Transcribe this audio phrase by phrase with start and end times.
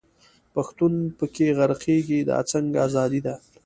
[0.53, 3.35] پښتون په کښي غرقېږي، دا څنګه ازادي ده.